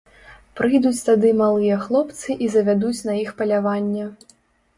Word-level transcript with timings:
Прыйдуць 0.59 1.03
тады 1.09 1.29
малыя 1.41 1.75
хлопцы 1.83 2.37
і 2.47 2.49
завядуць 2.55 2.95
на 3.11 3.19
іх 3.21 3.29
паляванне. 3.45 4.09